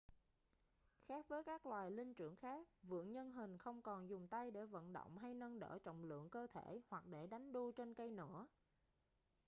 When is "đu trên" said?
7.53-7.93